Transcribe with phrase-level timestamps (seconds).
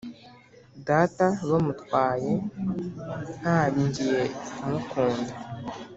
[0.87, 2.31] data bamutwaye
[3.39, 4.21] ntangiye
[4.57, 5.31] kumukunda